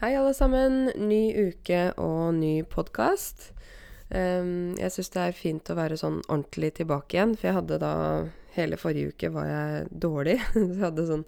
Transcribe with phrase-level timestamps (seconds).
[0.00, 0.86] Hei, alle sammen.
[0.96, 3.50] Ny uke og ny podkast.
[4.08, 7.78] Um, jeg syns det er fint å være sånn ordentlig tilbake igjen, for jeg hadde
[7.82, 7.90] da
[8.54, 10.38] Hele forrige uke var jeg dårlig.
[10.56, 11.26] Jeg hadde sånn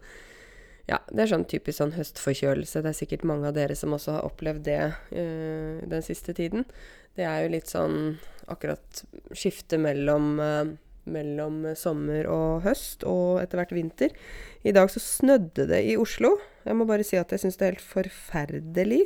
[0.89, 2.81] Ja, det er sånn typisk sånn høstforkjølelse.
[2.81, 6.65] Det er sikkert mange av dere som også har opplevd det uh, den siste tiden.
[7.13, 8.17] Det er jo litt sånn
[8.49, 9.05] akkurat
[9.37, 10.73] skifte mellom uh,
[11.11, 14.15] mellom sommer og høst, og etter hvert vinter.
[14.63, 16.37] I dag så snødde det i Oslo.
[16.67, 19.03] Jeg må bare si at jeg syns det er helt forferdelig.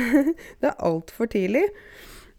[0.60, 1.64] det er altfor tidlig.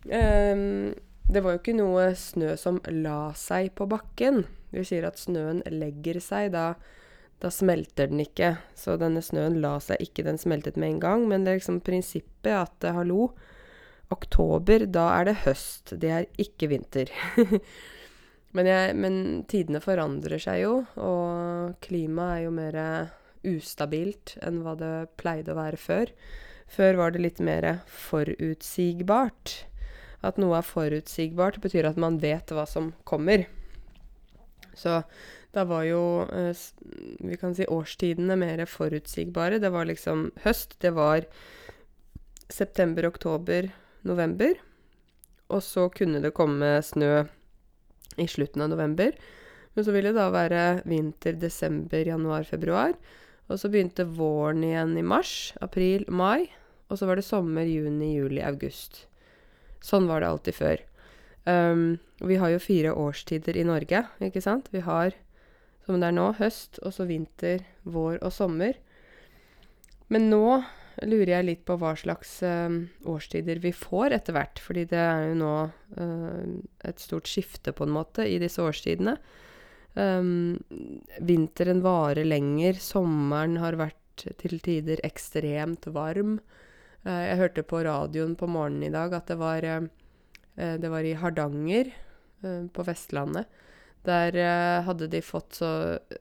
[0.05, 0.93] Um,
[1.31, 4.43] det var jo ikke noe snø som la seg på bakken.
[4.71, 6.51] Vi sier at snøen legger seg.
[6.55, 6.73] Da,
[7.41, 8.55] da smelter den ikke.
[8.77, 11.25] Så denne snøen la seg ikke, den smeltet med en gang.
[11.31, 13.31] Men det er liksom prinsippet at hallo,
[14.11, 15.95] oktober, da er det høst.
[15.97, 17.11] Det er ikke vinter.
[18.57, 22.79] Men, jeg, men, tidene forandrer seg jo, og klimaet er jo mer
[23.47, 26.11] ustabilt enn hva det pleide å være før.
[26.71, 29.55] Før var det litt mer forutsigbart.
[30.21, 33.47] At noe er forutsigbart, betyr at man vet hva som kommer.
[34.77, 35.01] Så
[35.51, 36.55] da var jo eh,
[37.19, 39.59] Vi kan si årstidene mer forutsigbare.
[39.59, 40.77] Det var liksom høst.
[40.79, 41.25] Det var
[42.51, 43.71] september, oktober,
[44.07, 44.55] november.
[45.51, 47.25] Og så kunne det komme snø
[48.17, 49.15] i slutten av november.
[49.73, 52.95] Men så ville det da være vinter, desember, januar, februar.
[53.47, 56.49] Og så begynte våren igjen i mars, april, mai.
[56.91, 59.05] Og så var det sommer, juni, juli, august.
[59.83, 60.83] Sånn var det alltid før.
[61.47, 64.67] Um, vi har jo fire årstider i Norge, ikke sant?
[64.75, 65.15] Vi har,
[65.87, 68.77] som det er nå, høst, og så vinter, vår og sommer.
[70.11, 70.61] Men nå
[71.07, 72.71] lurer jeg litt på hva slags uh,
[73.09, 74.61] årstider vi får etter hvert.
[74.63, 75.53] Fordi det er jo nå
[75.97, 76.41] uh,
[76.87, 79.15] et stort skifte, på en måte, i disse årstidene.
[79.95, 80.59] Um,
[81.19, 82.79] vinteren varer lenger.
[82.81, 86.39] Sommeren har vært til tider ekstremt varm.
[87.01, 89.65] Jeg hørte på radioen på morgenen i dag at det var,
[90.53, 91.89] det var i Hardanger
[92.75, 93.49] på Vestlandet.
[94.05, 94.37] Der
[94.85, 95.71] hadde de fått så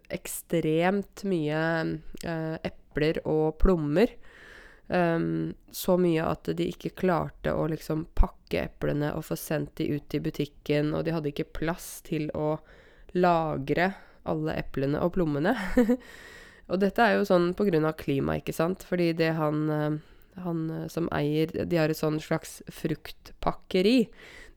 [0.09, 1.61] ekstremt mye
[2.65, 4.15] epler og plommer
[4.91, 9.87] Um, så mye at de ikke klarte å liksom pakke eplene og få sendt de
[9.95, 12.57] ut i butikken, og de hadde ikke plass til å
[13.15, 13.93] lagre
[14.27, 15.55] alle eplene og plommene.
[16.71, 18.83] og dette er jo sånn på grunn av klima, ikke sant?
[18.87, 20.01] Fordi det han,
[20.43, 24.09] han som eier De har et sånn slags fruktpakkeri,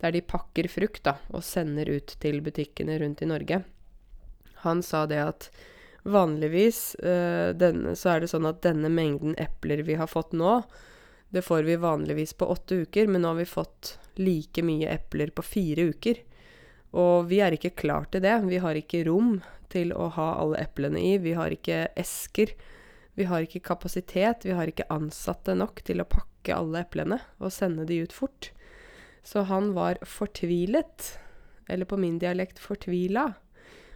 [0.02, 3.62] der de pakker frukt da, og sender ut til butikkene rundt i Norge.
[4.66, 5.52] Han sa det at
[6.04, 10.62] Vanligvis uh, den, så er det sånn at denne mengden epler vi har fått nå,
[11.34, 15.32] det får vi vanligvis på åtte uker, men nå har vi fått like mye epler
[15.34, 16.20] på fire uker.
[16.94, 18.36] Og vi er ikke klar til det.
[18.46, 19.40] Vi har ikke rom
[19.74, 21.16] til å ha alle eplene i.
[21.18, 22.54] Vi har ikke esker.
[23.18, 24.46] Vi har ikke kapasitet.
[24.46, 28.52] Vi har ikke ansatte nok til å pakke alle eplene og sende de ut fort.
[29.26, 31.16] Så han var fortvilet.
[31.66, 33.32] Eller på min dialekt fortvila.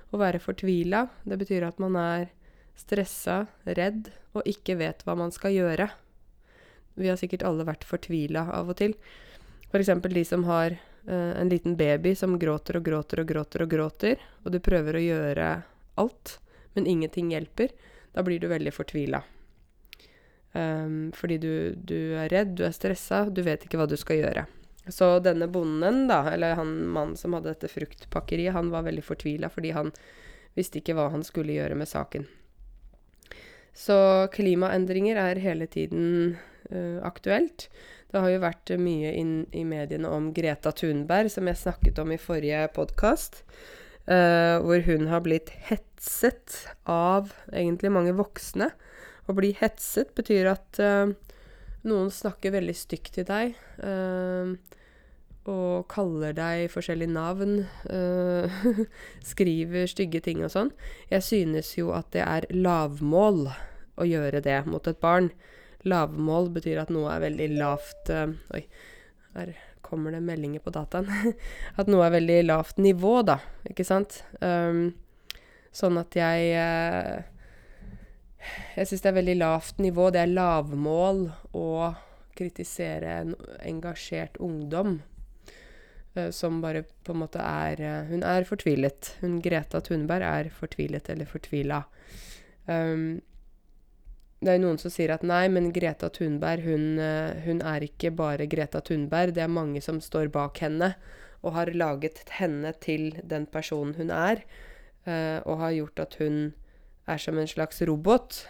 [0.07, 2.29] Å være fortvila, det betyr at man er
[2.77, 5.89] stressa, redd og ikke vet hva man skal gjøre.
[6.97, 8.95] Vi har sikkert alle vært fortvila av og til.
[9.67, 9.91] F.eks.
[10.01, 14.27] de som har uh, en liten baby som gråter og gråter og gråter og gråter,
[14.45, 15.49] og du prøver å gjøre
[16.01, 16.37] alt,
[16.77, 17.73] men ingenting hjelper.
[18.15, 19.21] Da blir du veldig fortvila.
[20.57, 24.23] Um, fordi du, du er redd, du er stressa, du vet ikke hva du skal
[24.23, 24.47] gjøre.
[24.89, 29.49] Så denne bonden, da, eller han mannen som hadde dette fruktpakkeriet, han var veldig fortvila
[29.51, 29.91] fordi han
[30.57, 32.27] visste ikke hva han skulle gjøre med saken.
[33.77, 33.97] Så
[34.33, 36.37] klimaendringer er hele tiden
[36.71, 37.67] uh, aktuelt.
[38.09, 42.13] Det har jo vært mye inn i mediene om Greta Thunberg, som jeg snakket om
[42.15, 43.43] i forrige podkast.
[44.07, 48.71] Uh, eh, hvor hun har blitt hetset av egentlig mange voksne.
[49.27, 51.11] Å bli hetset betyr at uh,
[51.89, 53.55] noen snakker veldig stygt til deg.
[53.81, 54.55] Uh,
[55.47, 57.61] og kaller deg forskjellige navn.
[57.87, 58.59] Uh,
[59.31, 60.73] skriver stygge ting og sånn.
[61.11, 63.47] Jeg synes jo at det er lavmål
[63.97, 65.31] å gjøre det mot et barn.
[65.87, 68.27] Lavmål betyr at noe er veldig lavt uh,
[68.57, 68.65] Oi,
[69.37, 71.07] her kommer det meldinger på dataen.
[71.79, 73.39] at noe er veldig lavt nivå, da.
[73.69, 74.19] Ikke sant?
[74.43, 74.91] Um,
[75.71, 77.23] sånn at jeg
[78.77, 80.09] jeg syns det er veldig lavt nivå.
[80.13, 81.23] Det er lavmål
[81.57, 81.67] å
[82.37, 83.35] kritisere en
[83.65, 84.99] engasjert ungdom
[86.17, 89.15] uh, som bare på en måte er uh, Hun er fortvilet.
[89.23, 91.83] Hun Greta Thunberg er fortvilet eller fortvila.
[92.65, 93.19] Um,
[94.37, 98.13] det er noen som sier at nei, men Greta Thunberg, hun, uh, hun er ikke
[98.13, 99.33] bare Greta Thunberg.
[99.33, 100.93] Det er mange som står bak henne
[101.45, 104.41] og har laget henne til den personen hun er,
[105.45, 106.39] og har gjort at hun
[107.07, 108.43] er som en slags robot,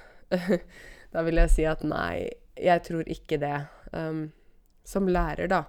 [1.14, 2.28] da vil jeg si at nei,
[2.58, 3.58] jeg tror ikke det.
[3.94, 4.30] Um,
[4.88, 5.66] som lærer, da,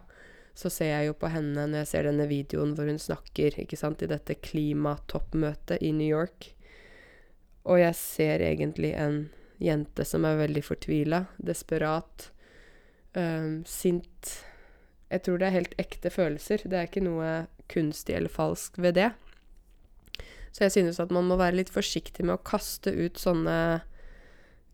[0.58, 3.78] så ser jeg jo på henne når jeg ser denne videoen hvor hun snakker ikke
[3.78, 6.52] sant, i dette klimatoppmøtet i New York.
[7.68, 9.26] Og jeg ser egentlig en
[9.62, 12.30] jente som er veldig fortvila, desperat,
[13.18, 14.34] um, sint.
[15.10, 16.62] Jeg tror det er helt ekte følelser.
[16.64, 17.32] Det er ikke noe
[17.70, 19.10] kunstig eller falsk ved det.
[20.52, 23.58] Så jeg synes at man må være litt forsiktig med å kaste ut sånne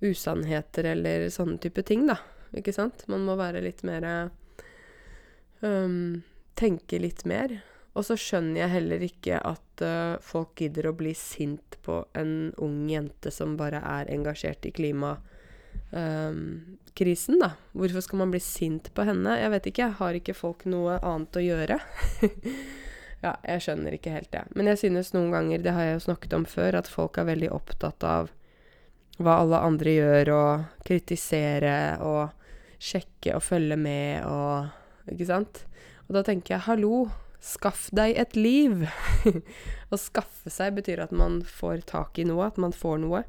[0.04, 2.18] usannheter eller sånne type ting, da.
[2.54, 3.06] Ikke sant?
[3.10, 4.06] Man må være litt mer
[5.64, 6.22] um,
[6.54, 7.56] Tenke litt mer.
[7.94, 12.52] Og så skjønner jeg heller ikke at uh, folk gidder å bli sint på en
[12.62, 17.50] ung jente som bare er engasjert i klimakrisen, um, da.
[17.74, 19.30] Hvorfor skal man bli sint på henne?
[19.40, 19.92] Jeg vet ikke.
[19.98, 21.76] Har ikke folk noe annet å gjøre?
[23.24, 24.44] ja, jeg skjønner ikke helt det.
[24.52, 27.30] Men jeg synes noen ganger, det har jeg jo snakket om før, at folk er
[27.30, 28.32] veldig opptatt av
[29.22, 32.34] hva alle andre gjør, og kritisere og
[32.82, 34.80] sjekke og følge med og
[35.12, 35.58] Ikke sant?
[36.08, 37.10] Og da tenker jeg hallo,
[37.44, 38.86] skaff deg et liv!
[39.92, 43.20] Å skaffe seg betyr at man får tak i noe, at man får noe.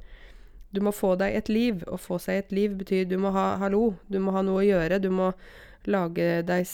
[0.71, 1.83] Du må få deg et liv.
[1.91, 4.65] Å få seg et liv betyr du må ha hallo, du må ha noe å
[4.65, 5.01] gjøre.
[5.03, 5.33] Du må
[5.91, 6.67] lage deg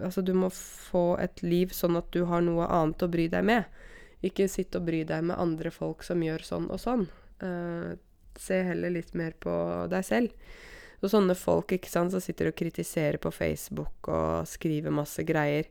[0.00, 3.46] Altså, du må få et liv sånn at du har noe annet å bry deg
[3.46, 3.80] med.
[4.26, 7.06] Ikke sitte og bry deg med andre folk som gjør sånn og sånn.
[7.42, 7.96] Uh,
[8.40, 9.52] Se heller litt mer på
[9.90, 10.52] deg selv.
[11.00, 15.68] Så sånne folk ikke sant, som sitter og kritiserer på Facebook og skriver masse greier,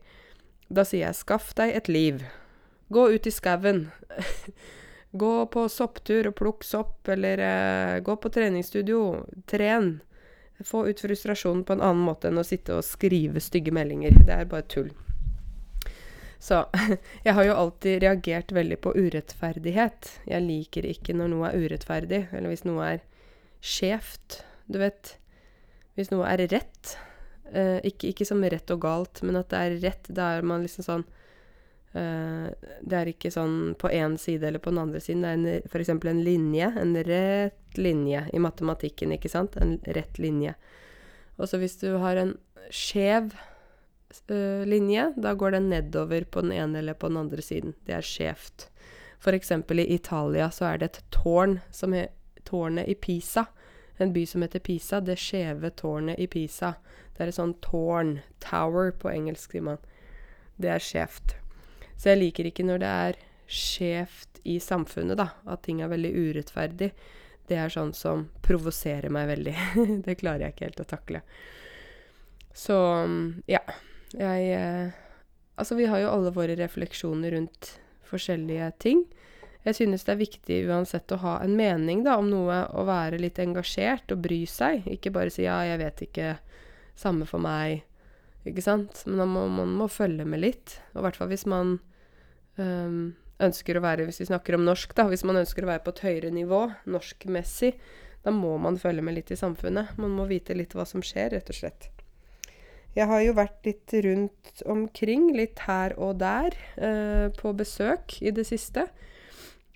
[0.69, 2.21] da sier jeg skaff deg et liv.
[2.93, 3.87] Gå ut i skauen.
[5.23, 9.01] gå på sopptur og plukk sopp, eller uh, gå på treningsstudio.
[9.49, 9.99] Tren.
[10.65, 14.17] Få ut frustrasjonen på en annen måte enn å sitte og skrive stygge meldinger.
[14.27, 14.89] Det er bare tull.
[16.39, 16.63] Så
[17.25, 20.11] jeg har jo alltid reagert veldig på urettferdighet.
[20.27, 23.05] Jeg liker ikke når noe er urettferdig, eller hvis noe er
[23.59, 24.41] skjevt.
[24.67, 25.15] Du vet
[25.99, 26.93] Hvis noe er rett.
[27.51, 30.11] Eh, ikke, ikke, som rett og galt, men at det er rett.
[30.15, 31.03] Da er man liksom sånn
[31.97, 32.47] eh,
[32.79, 35.43] Det er ikke sånn på én side eller på den andre siden.
[35.43, 35.91] Det er f.eks.
[35.91, 36.71] en linje.
[36.79, 39.57] En rett linje i matematikken, ikke sant?
[39.59, 40.55] En rett linje.
[41.37, 42.35] Og så hvis du har en
[42.73, 43.31] skjev
[44.65, 47.75] linje, da går den nedover på den ene eller på den andre siden.
[47.85, 48.69] Det er skjevt.
[49.19, 49.51] F.eks.
[49.51, 52.09] i Italia så er det et tårn som er
[52.47, 53.45] tårnet i Pisa.
[53.99, 54.99] En by som heter Pisa.
[54.99, 56.73] Det skjeve tårnet i Pisa.
[57.15, 58.19] Det er et sånt tårn.
[58.39, 59.81] Tower på engelsk, sier man.
[60.57, 61.35] Det er skjevt.
[61.99, 63.19] Så jeg liker ikke når det er
[63.49, 65.33] skjevt i samfunnet, da.
[65.49, 66.93] At ting er veldig urettferdig.
[67.49, 69.55] Det er sånn som provoserer meg veldig.
[70.05, 71.21] det klarer jeg ikke helt å takle.
[72.53, 72.79] Så
[73.49, 73.63] ja.
[74.09, 74.97] Jeg eh,
[75.59, 77.73] Altså, vi har jo alle våre refleksjoner rundt
[78.07, 79.01] forskjellige ting.
[79.67, 83.19] Jeg synes det er viktig uansett å ha en mening da, om noe, å være
[83.19, 84.87] litt engasjert og bry seg.
[84.87, 86.37] Ikke bare si 'ja, jeg vet ikke',
[86.95, 87.83] samme for meg.
[88.47, 89.03] Ikke sant?
[89.05, 90.79] Men man må, man må følge med litt.
[90.93, 91.79] Og i hvert fall hvis man
[92.55, 95.07] um, ønsker å være Hvis vi snakker om norsk, da.
[95.09, 97.73] Hvis man ønsker å være på et høyere nivå, norskmessig,
[98.25, 99.95] da må man følge med litt i samfunnet.
[99.97, 101.89] Man må vite litt hva som skjer, rett og slett.
[102.97, 108.33] Jeg har jo vært litt rundt omkring, litt her og der, eh, på besøk i
[108.35, 108.87] det siste.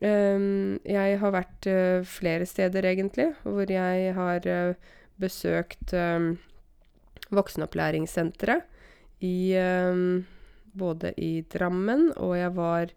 [0.04, 4.74] Um, jeg har vært uh, flere steder, egentlig, hvor jeg har uh,
[5.22, 6.34] besøkt um,
[7.32, 8.66] voksenopplæringssenteret
[9.24, 10.26] i um,
[10.74, 12.92] Både i Drammen, og jeg var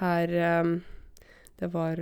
[0.00, 0.32] her
[1.60, 2.00] Det var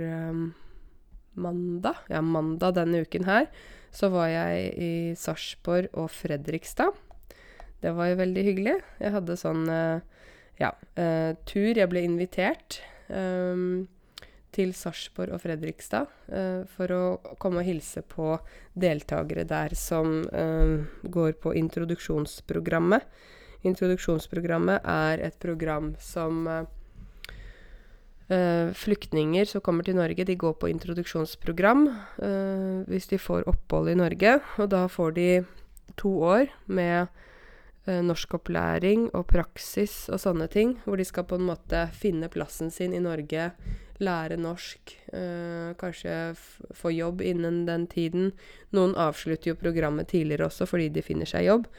[1.33, 1.95] mandag.
[2.09, 3.47] Ja, mandag denne uken her.
[3.91, 6.95] Så var jeg i Sarpsborg og Fredrikstad.
[7.81, 8.75] Det var jo veldig hyggelig.
[9.01, 10.27] Jeg hadde sånn uh,
[10.61, 10.69] ja,
[10.99, 11.73] uh, tur.
[11.73, 12.77] Jeg ble invitert
[13.09, 13.87] um,
[14.53, 17.03] til Sarpsborg og Fredrikstad uh, for å
[17.41, 18.35] komme og hilse på
[18.77, 20.21] deltakere der som
[21.01, 23.07] går på introduksjonsprogrammet.
[23.67, 26.47] Introduksjonsprogrammet er et program som
[28.29, 31.81] flyktninger som kommer til Norge, de går på introduksjonsprogram
[32.87, 34.37] hvis de får opphold i Norge.
[34.55, 35.25] Og da får de
[35.95, 37.07] to år med
[37.85, 40.77] eh, norskopplæring og praksis og sånne ting.
[40.85, 43.51] Hvor de skal på en måte finne plassen sin i Norge,
[44.01, 46.33] lære norsk, eh, kanskje
[46.73, 48.31] få jobb innen den tiden.
[48.71, 51.69] Noen avslutter jo programmet tidligere også fordi de finner seg jobb.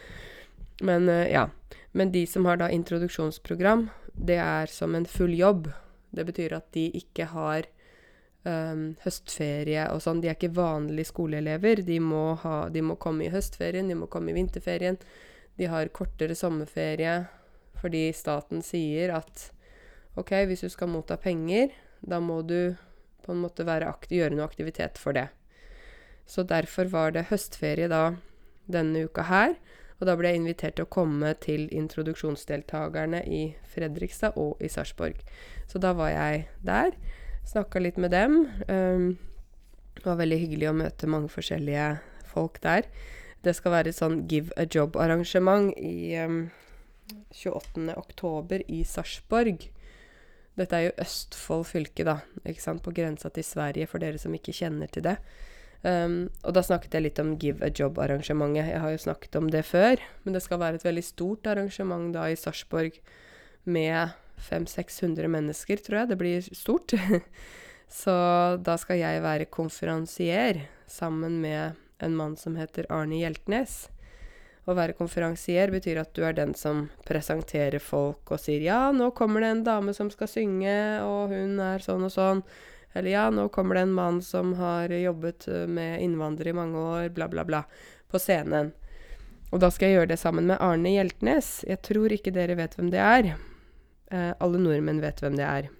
[0.83, 1.49] Men eh, ja.
[1.93, 5.69] Men de som har da introduksjonsprogram, det er som en full jobb.
[6.13, 7.69] Det betyr at de ikke har
[8.45, 10.23] um, høstferie og sånn.
[10.23, 11.83] De er ikke vanlige skoleelever.
[11.87, 14.99] De må, ha, de må komme i høstferien, de må komme i vinterferien.
[15.59, 17.23] De har kortere sommerferie
[17.83, 19.49] fordi staten sier at
[20.15, 22.77] OK, hvis du skal motta penger, da må du
[23.25, 25.29] på en måte gjøre noe aktivitet for det.
[26.27, 28.13] Så derfor var det høstferie da
[28.71, 29.57] denne uka her.
[30.03, 35.21] Og da ble jeg invitert til å komme til introduksjonsdeltakerne i Fredrikstad og i Sarpsborg.
[35.73, 36.93] Så da var jeg der.
[37.49, 38.43] Snakka litt med dem.
[38.69, 39.15] Um,
[39.97, 41.87] det var veldig hyggelig å møte mange forskjellige
[42.29, 42.85] folk der.
[43.43, 46.43] Det skal være et sånn Give a Job-arrangement i um,
[47.33, 47.89] 28.
[47.97, 49.65] oktober i Sarpsborg.
[50.61, 54.35] Dette er jo Østfold fylke, da, ikke sant, på grensa til Sverige, for dere som
[54.37, 55.17] ikke kjenner til det.
[55.83, 58.75] Um, og da snakket jeg litt om Give a Job-arrangementet.
[58.75, 62.13] Jeg har jo snakket om det før, men det skal være et veldig stort arrangement
[62.13, 63.01] da i Sarpsborg
[63.65, 64.13] med
[64.43, 66.13] 500-600 mennesker, tror jeg.
[66.13, 66.95] Det blir stort.
[68.03, 68.13] Så
[68.65, 73.87] da skal jeg være konferansier sammen med en mann som heter Arne Hjeltnes.
[74.63, 79.11] Å være konferansier betyr at du er den som presenterer folk og sier 'ja, nå
[79.11, 82.43] kommer det en dame som skal synge, og hun er sånn og sånn'.
[82.95, 86.79] Eller 'ja, nå kommer det en mann som har jobbet eh, med innvandrere i mange
[86.79, 87.65] år', bla, bla, bla,
[88.09, 88.73] på scenen.
[89.51, 91.65] Og da skal jeg gjøre det sammen med Arne Hjeltnes.
[91.69, 93.35] Jeg tror ikke dere vet hvem det er.
[94.13, 95.71] Eh, alle nordmenn vet hvem det er.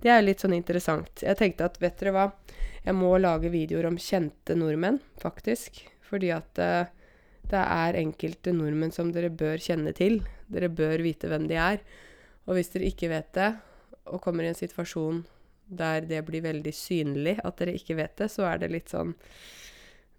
[0.00, 1.20] Det er litt sånn interessant.
[1.24, 2.26] Jeg tenkte at vet dere hva,
[2.86, 5.82] jeg må lage videoer om kjente nordmenn, faktisk.
[6.06, 6.88] Fordi at eh,
[7.50, 10.22] det er enkelte nordmenn som dere bør kjenne til.
[10.50, 11.82] Dere bør vite hvem de er.
[12.46, 13.52] Og hvis dere ikke vet det,
[14.06, 15.24] og kommer i en situasjon
[15.66, 19.16] der det blir veldig synlig at dere ikke vet det, så er det litt sånn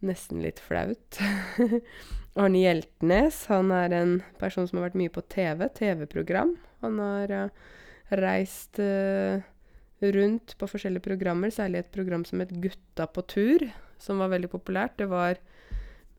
[0.05, 1.17] Nesten litt flaut.
[2.37, 6.53] Arne Hjeltnes, han er en person som har vært mye på TV, TV-program.
[6.85, 7.71] Han har uh,
[8.21, 9.41] reist uh,
[10.13, 13.65] rundt på forskjellige programmer, særlig et program som het Gutta på tur,
[13.97, 14.99] som var veldig populært.
[15.01, 15.41] Det var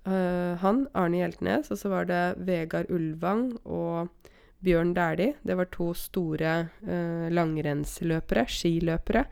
[0.08, 4.30] Uh, han, Arne Hjeltnes, og så var det Vegard Ulvang og
[4.64, 5.34] Bjørn Dæhlie.
[5.44, 6.52] Det var to store
[7.34, 9.26] langrennsløpere, skiløpere,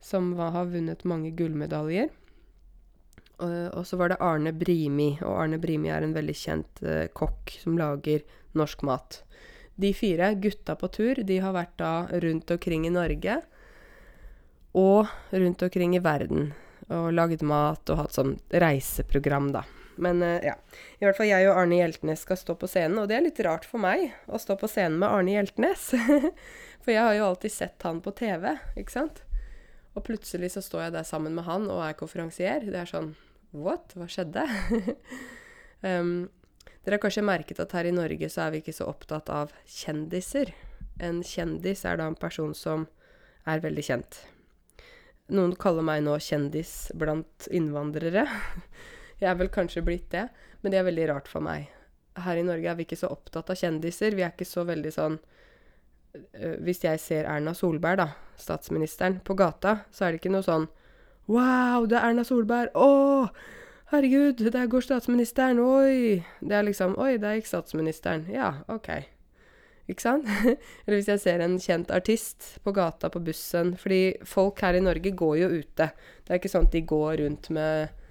[0.00, 2.08] som var, har vunnet mange gullmedaljer.
[3.36, 6.84] Uh, og så var det Arne Brimi, og Arne Brimi er en veldig kjent
[7.16, 8.24] kokk som lager
[8.56, 9.20] norsk mat.
[9.76, 13.42] De fire gutta på tur, de har vært da rundt omkring i Norge
[14.76, 16.54] og rundt omkring i verden
[16.92, 19.64] og lagd mat og hatt sånn reiseprogram, da.
[19.96, 20.54] Men uh, ja.
[21.00, 23.40] I hvert fall jeg og Arne Hjeltnes skal stå på scenen, og det er litt
[23.44, 25.88] rart for meg å stå på scenen med Arne Hjeltnes.
[26.82, 29.22] for jeg har jo alltid sett han på TV, ikke sant?
[29.96, 32.68] Og plutselig så står jeg der sammen med han og er konferansier.
[32.68, 33.14] Det er sånn
[33.56, 33.94] What?
[33.96, 34.44] Hva skjedde?
[35.88, 36.28] um,
[36.84, 39.54] dere har kanskje merket at her i Norge så er vi ikke så opptatt av
[39.66, 40.52] kjendiser.
[41.02, 42.86] En kjendis er da en person som
[43.48, 44.20] er veldig kjent.
[45.34, 48.26] Noen kaller meg nå kjendis blant innvandrere.
[49.20, 50.28] Jeg er vel kanskje blitt det,
[50.60, 51.70] men det er veldig rart for meg.
[52.22, 54.14] Her i Norge er vi ikke så opptatt av kjendiser.
[54.16, 58.06] Vi er ikke så veldig sånn øh, Hvis jeg ser Erna Solberg, da,
[58.40, 60.68] statsministeren, på gata, så er det ikke noe sånn
[61.26, 62.70] Wow, det er Erna Solberg!
[62.78, 63.26] Å!
[63.90, 65.58] Herregud, der går statsministeren!
[65.58, 66.22] Oi!
[66.38, 68.28] Det er liksom Oi, der gikk statsministeren.
[68.30, 68.92] Ja, OK.
[69.90, 70.28] Ikke sant?
[70.86, 74.84] Eller hvis jeg ser en kjent artist på gata, på bussen Fordi folk her i
[74.86, 75.90] Norge går jo ute.
[76.22, 78.02] Det er ikke sånn at de går rundt med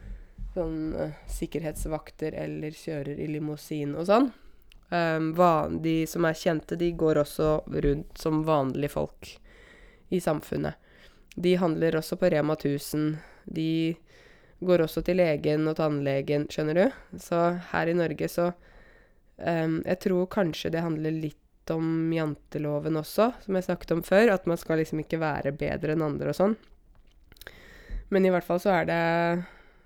[0.55, 4.29] sånn uh, sikkerhetsvakter eller kjører i limousin og sånn.
[4.91, 5.31] Um,
[5.83, 7.49] de som er kjente, de går også
[7.83, 9.33] rundt som vanlige folk
[10.15, 10.79] i samfunnet.
[11.35, 13.17] De handler også på Rema 1000.
[13.45, 13.95] De
[14.65, 16.85] går også til legen og tannlegen, skjønner du.
[17.21, 18.51] Så her i Norge så
[19.37, 24.31] um, Jeg tror kanskje det handler litt om janteloven også, som jeg snakket om før.
[24.37, 26.55] At man skal liksom ikke være bedre enn andre og sånn.
[28.13, 29.01] Men i hvert fall så er det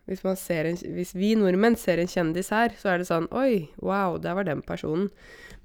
[0.10, 4.18] hvis, en, hvis, vi nordmenn ser en kjendis her, så er det sånn Oi, wow,
[4.22, 5.10] der var den personen.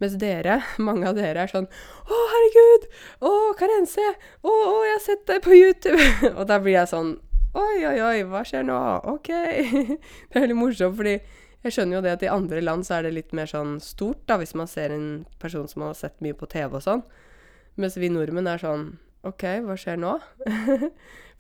[0.03, 2.89] Mens dere, mange av dere, er sånn Å, herregud!
[3.25, 4.09] Å, Karense!
[4.43, 6.11] Å, å, jeg har sett deg på YouTube!
[6.39, 7.17] og da blir jeg sånn
[7.55, 8.77] Oi, oi, oi, hva skjer nå?
[9.13, 9.31] OK.
[9.31, 11.13] det er veldig morsomt, fordi
[11.65, 14.25] jeg skjønner jo det at i andre land så er det litt mer sånn stort,
[14.27, 15.07] da, hvis man ser en
[15.41, 17.05] person som man har sett mye på TV og sånn.
[17.79, 18.89] Mens vi nordmenn er sånn
[19.25, 20.17] OK, hva skjer nå?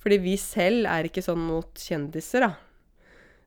[0.04, 2.54] fordi vi selv er ikke sånn mot kjendiser, da.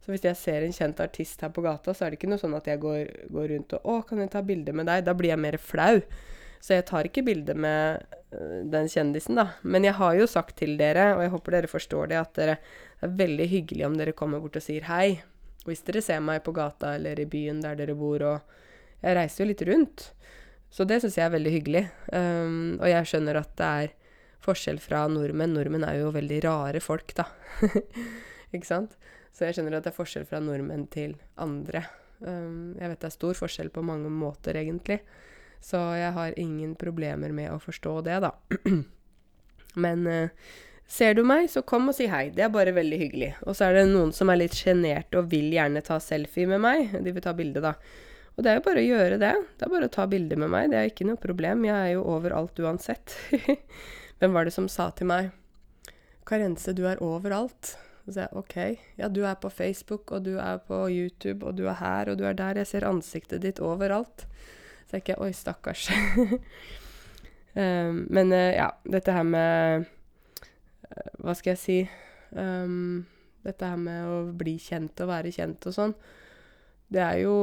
[0.07, 2.39] Så hvis jeg ser en kjent artist her på gata, så er det ikke noe
[2.39, 5.11] sånn at jeg går, går rundt og 'Å, kan jeg ta bilde med deg?' Da
[5.11, 5.99] blir jeg mer flau.
[6.63, 9.59] Så jeg tar ikke bilde med uh, den kjendisen, da.
[9.67, 12.55] Men jeg har jo sagt til dere, og jeg håper dere forstår det, at dere,
[13.01, 15.19] det er veldig hyggelig om dere kommer bort og sier hei.
[15.67, 18.63] Hvis dere ser meg på gata eller i byen der dere bor, og
[19.03, 20.13] Jeg reiser jo litt rundt.
[20.71, 21.83] Så det syns jeg er veldig hyggelig.
[22.09, 23.91] Um, og jeg skjønner at det er
[24.41, 25.53] forskjell fra nordmenn.
[25.53, 27.27] Nordmenn er jo veldig rare folk, da.
[28.55, 28.95] ikke sant?
[29.37, 31.83] Så jeg skjønner at det er forskjell fra nordmenn til andre.
[32.25, 35.03] Um, jeg vet det er stor forskjell på mange måter, egentlig.
[35.61, 38.33] Så jeg har ingen problemer med å forstå det, da.
[39.85, 40.49] Men uh,
[40.87, 42.29] Ser du meg, så kom og si hei.
[42.31, 43.33] Det er bare veldig hyggelig.
[43.43, 46.63] Og så er det noen som er litt sjenerte og vil gjerne ta selfie med
[46.63, 46.93] meg.
[47.03, 47.73] De vil ta bilde, da.
[48.37, 49.33] Og det er jo bare å gjøre det.
[49.59, 50.69] Det er bare å ta bilde med meg.
[50.71, 51.65] Det er ikke noe problem.
[51.67, 53.17] Jeg er jo overalt uansett.
[54.21, 55.33] Hvem var det som sa til meg
[56.27, 57.75] Karense, du er overalt.
[58.07, 58.55] Sa jeg OK.
[58.95, 62.19] Ja, du er på Facebook, og du er på YouTube, og du er her, og
[62.19, 62.61] du er der.
[62.61, 64.27] Jeg ser ansiktet ditt overalt.
[64.87, 65.89] Så jeg ikke Oi, stakkars.
[67.57, 69.87] um, men uh, ja, dette her med
[71.21, 71.79] hva skal jeg si
[72.37, 73.05] um,
[73.45, 75.93] Dette her med å bli kjent og være kjent og sånn,
[76.91, 77.35] det er jo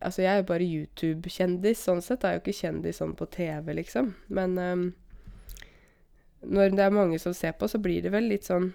[0.00, 2.22] Altså, jeg er jo bare YouTube-kjendis, sånn sett.
[2.24, 4.06] Jeg er jo ikke kjendis sånn på TV, liksom.
[4.32, 4.84] Men um,
[6.40, 8.70] når det er mange som ser på, så blir det vel litt sånn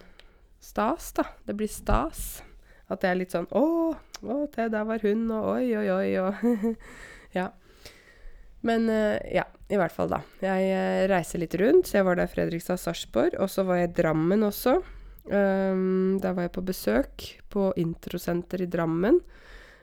[0.62, 1.26] stas, da.
[1.46, 2.44] Det blir stas.
[2.92, 3.66] At det er litt sånn Å,
[4.22, 6.78] å det der var hun, og oi, oi, oi, og
[7.38, 7.50] Ja.
[8.62, 10.22] Men uh, ja, i hvert fall, da.
[10.44, 11.90] Jeg uh, reiser litt rundt.
[11.90, 13.40] Så jeg var der Fredrikstad, Sarpsborg.
[13.42, 14.76] Og så var jeg i Drammen også.
[15.32, 19.18] Um, der var jeg på besøk på Introsenter i Drammen.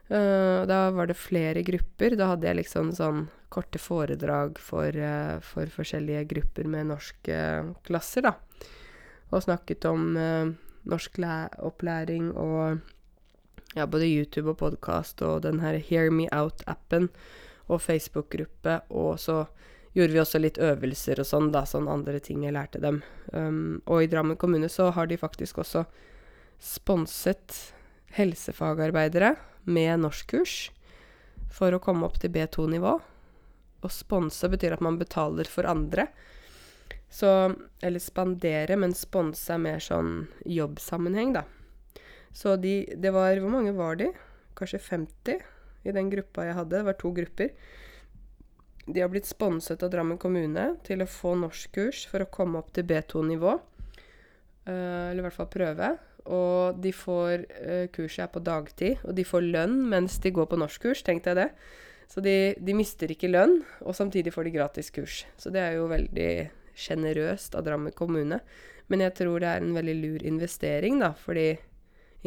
[0.09, 2.15] Uh, da var det flere grupper.
[2.21, 4.93] Da hadde jeg liksom sånn korte foredrag for,
[5.41, 7.37] for forskjellige grupper med norske
[7.89, 8.35] klasser, da.
[9.33, 10.05] Og snakket om
[10.89, 12.81] norskopplæring og
[13.77, 17.11] ja, både YouTube og podkast og den her Hear Me Out-appen
[17.69, 19.43] og Facebook-gruppe, og så
[19.97, 23.03] gjorde vi også litt øvelser og sånn, da, sånn andre ting jeg lærte dem.
[23.33, 25.85] Um, og i Drammen kommune så har de faktisk også
[26.63, 27.75] sponset
[28.17, 29.35] helsefagarbeidere
[29.69, 30.71] med norskkurs
[31.53, 32.97] for å komme opp til B2-nivå.
[33.79, 36.09] Å sponse betyr at man betaler for andre.
[37.11, 41.45] Så Eller spandere, men sponse er mer sånn jobbsammenheng, da.
[42.33, 44.13] Så de Det var Hvor mange var de?
[44.55, 45.41] Kanskje 50?
[45.89, 46.77] i den gruppa jeg hadde.
[46.77, 47.55] Det var to grupper.
[48.89, 52.71] De har blitt sponset av Drammen kommune til å få norskkurs for å komme opp
[52.77, 53.57] til B2-nivå.
[54.69, 55.91] Uh, eh, eller i hvert fall prøve.
[56.29, 60.49] Og de får uh, Kurset er på dagtid, og de får lønn mens de går
[60.49, 61.05] på norskkurs.
[61.05, 61.51] Tenk deg det.
[62.09, 65.27] Så de, de, mister ikke lønn, og samtidig får de gratis kurs.
[65.37, 66.31] Så det er jo veldig
[66.79, 68.41] sjenerøst av Drammen kommune.
[68.89, 71.13] Men jeg tror det er en veldig lur investering, da.
[71.19, 71.51] Fordi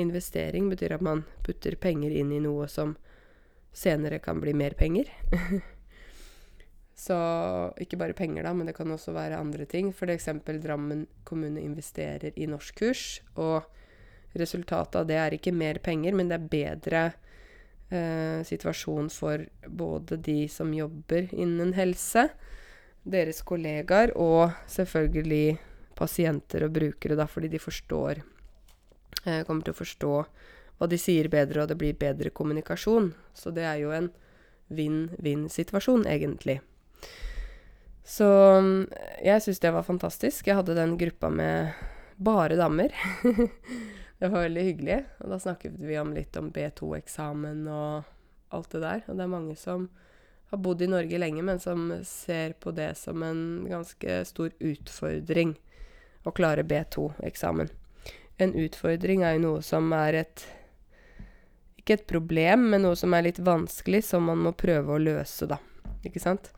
[0.02, 2.96] investering betyr at man putter penger inn i noe som
[3.74, 5.10] senere kan bli mer penger.
[7.02, 7.18] Så
[7.82, 9.90] ikke bare penger, da, men det kan også være andre ting.
[9.90, 10.28] F.eks.
[10.62, 13.66] Drammen kommune investerer i norskkurs, og
[14.38, 17.02] resultatet av det er ikke mer penger, men det er bedre
[17.90, 22.28] eh, situasjon for både de som jobber innen helse,
[23.04, 25.58] deres kollegaer, og selvfølgelig
[25.98, 30.16] pasienter og brukere, da, fordi de forstår eh, Kommer til å forstå
[30.82, 33.12] hva de sier bedre, og det blir bedre kommunikasjon.
[33.38, 34.10] Så det er jo en
[34.74, 36.58] vinn-vinn-situasjon, egentlig.
[38.02, 38.28] Så
[39.22, 40.48] jeg syns det var fantastisk.
[40.48, 41.76] Jeg hadde den gruppa med
[42.18, 42.96] bare damer.
[44.20, 45.04] det var veldig hyggelig.
[45.22, 48.10] Og da snakket vi om litt om B2-eksamen og
[48.58, 49.06] alt det der.
[49.06, 49.86] Og det er mange som
[50.52, 55.56] har bodd i Norge lenge, men som ser på det som en ganske stor utfordring
[56.28, 57.72] å klare B2-eksamen.
[58.42, 60.48] En utfordring er jo noe som er et
[61.82, 65.48] ikke et problem, men noe som er litt vanskelig, som man må prøve å løse,
[65.50, 65.58] da.
[66.06, 66.52] Ikke sant?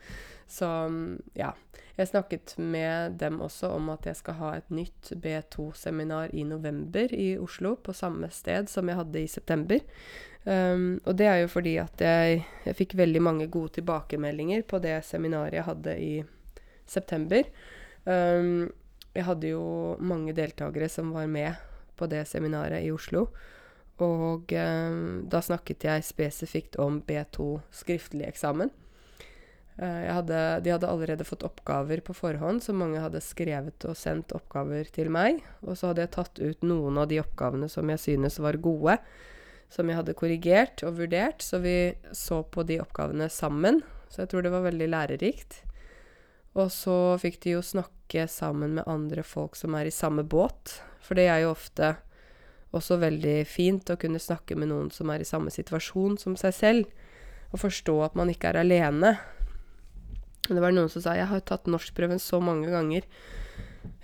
[0.51, 0.67] Så
[1.37, 1.53] ja.
[1.93, 7.13] Jeg snakket med dem også om at jeg skal ha et nytt B2-seminar i november
[7.13, 9.83] i Oslo, på samme sted som jeg hadde i september.
[10.43, 14.81] Um, og det er jo fordi at jeg, jeg fikk veldig mange gode tilbakemeldinger på
[14.83, 16.13] det seminaret jeg hadde i
[16.89, 17.47] september.
[18.03, 18.67] Um,
[19.13, 19.65] jeg hadde jo
[20.03, 21.53] mange deltakere som var med
[21.95, 23.27] på det seminaret i Oslo.
[24.01, 24.95] Og eh,
[25.29, 28.71] da snakket jeg spesifikt om B2 skriftlig eksamen.
[29.77, 34.33] Eh, hadde, de hadde allerede fått oppgaver på forhånd, så mange hadde skrevet og sendt
[34.35, 35.43] oppgaver til meg.
[35.61, 38.97] Og så hadde jeg tatt ut noen av de oppgavene som jeg synes var gode,
[39.71, 41.43] som jeg hadde korrigert og vurdert.
[41.45, 43.81] Så vi så på de oppgavene sammen.
[44.09, 45.61] Så jeg tror det var veldig lærerikt.
[46.53, 50.77] Og så fikk de jo snakke sammen med andre folk som er i samme båt,
[51.01, 51.95] for det er jo ofte
[52.73, 56.53] også veldig fint å kunne snakke med noen som er i samme situasjon som seg
[56.57, 56.91] selv,
[57.53, 59.15] og forstå at man ikke er alene.
[60.45, 63.05] Det var noen som sa 'Jeg har tatt norskprøven så mange ganger'.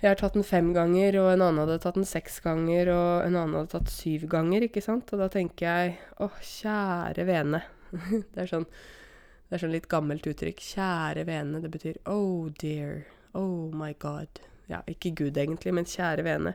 [0.00, 3.26] Jeg har tatt den fem ganger, og en annen hadde tatt den seks ganger, og
[3.26, 5.10] en annen hadde tatt syv ganger, ikke sant?
[5.12, 7.62] Og da tenker jeg å, kjære vene.
[8.32, 8.68] det, er sånn,
[9.48, 10.62] det er sånn litt gammelt uttrykk.
[10.72, 11.60] Kjære vene.
[11.64, 13.02] Det betyr oh dear.
[13.36, 14.40] Oh my god.
[14.70, 16.54] Ja, ikke Gud egentlig, men kjære vene.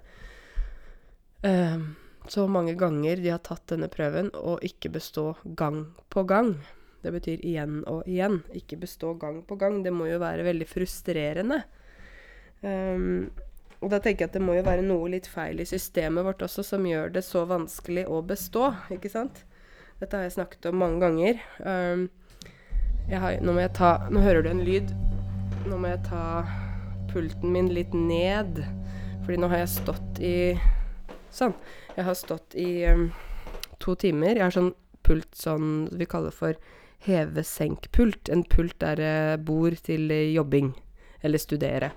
[1.45, 1.93] Um,
[2.31, 6.55] så mange ganger de har tatt denne prøven og ikke bestå gang på gang.
[7.05, 8.39] Det betyr igjen og igjen.
[8.57, 9.83] Ikke bestå gang på gang.
[9.85, 11.61] Det må jo være veldig frustrerende.
[12.65, 13.31] Um,
[13.83, 16.41] og da tenker jeg at det må jo være noe litt feil i systemet vårt
[16.41, 19.43] også som gjør det så vanskelig å bestå, ikke sant?
[19.99, 21.43] Dette har jeg snakket om mange ganger.
[21.61, 22.07] Um,
[23.11, 24.89] har, nå må jeg ta Nå hører du en lyd.
[25.69, 26.23] Nå må jeg ta
[27.11, 28.63] pulten min litt ned.
[29.23, 30.37] Fordi nå har jeg stått i
[31.35, 31.53] Sånn.
[31.97, 33.09] Jeg har stått i um,
[33.83, 34.37] to timer.
[34.37, 34.73] Jeg har sånn
[35.03, 36.55] pult sånn vi kaller for
[37.05, 38.31] heve-senk-pult.
[38.31, 40.73] En pult der jeg bor til jobbing.
[41.23, 41.91] Eller studere.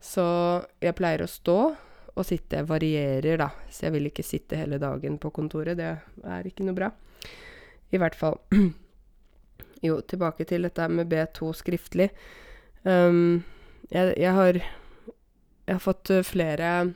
[0.00, 0.24] Så
[0.80, 1.58] jeg pleier å stå
[2.14, 2.64] og sitte.
[2.68, 3.50] Varierer, da.
[3.70, 5.78] Så jeg vil ikke sitte hele dagen på kontoret.
[5.78, 5.90] Det
[6.24, 6.90] er ikke noe bra.
[7.90, 8.40] I hvert fall.
[9.80, 12.10] Jo, tilbake til dette med B2 skriftlig.
[12.84, 13.40] Um,
[13.88, 16.92] jeg, jeg, har Jeg har fått flere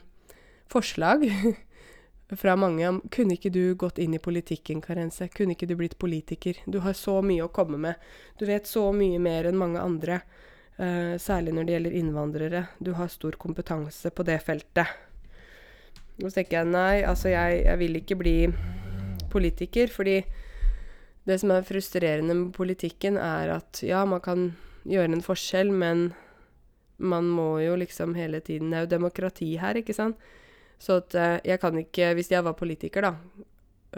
[0.69, 1.25] forslag
[2.41, 5.31] fra mange om Kunne ikke du gått inn i politikken, Karense?
[5.33, 6.61] Kunne ikke du blitt politiker?
[6.69, 8.05] Du har så mye å komme med.
[8.37, 10.21] Du vet så mye mer enn mange andre.
[10.75, 12.63] Uh, særlig når det gjelder innvandrere.
[12.83, 14.91] Du har stor kompetanse på det feltet.
[16.23, 18.35] Og så tenker jeg nei, altså jeg, jeg vil ikke bli
[19.31, 20.19] politiker, fordi
[21.27, 24.49] det som er frustrerende med politikken, er at ja, man kan
[24.87, 26.09] gjøre en forskjell, men
[26.97, 30.15] man må jo liksom hele tiden Det er jo demokrati her, ikke sant?
[30.79, 33.13] Så at uh, jeg kan ikke Hvis jeg var politiker, da,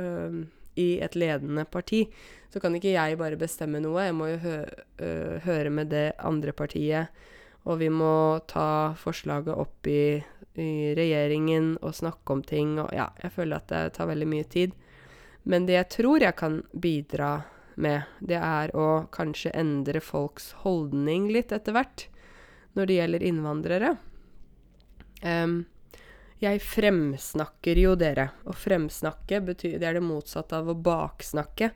[0.02, 0.40] uh,
[0.80, 2.06] i et ledende parti,
[2.54, 4.06] så kan ikke jeg bare bestemme noe.
[4.08, 4.56] Jeg må jo hø
[5.46, 7.12] høre med det andre partiet.
[7.68, 10.24] Og vi må ta forslaget opp i,
[10.56, 12.78] i, regjeringen og snakke om ting.
[12.80, 14.76] Og ja, jeg føler at det tar veldig mye tid.
[15.44, 17.32] Men det jeg tror jeg kan bidra
[17.76, 22.08] med, det er å kanskje endre folks holdning litt etter hvert
[22.78, 23.92] når det gjelder innvandrere.
[25.24, 25.66] Um,
[26.44, 28.30] jeg fremsnakker jo dere.
[28.46, 31.72] Å fremsnakke betyr Det er det motsatte av å baksnakke.